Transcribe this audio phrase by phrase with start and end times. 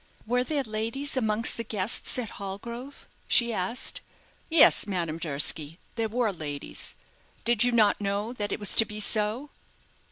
[0.25, 4.01] "Were there ladies amongst the guests at Hallgrove?" he asked.
[4.49, 6.95] "Yes, Madame Durski, there were ladies.
[7.45, 9.51] Did you not know that it was to be so?"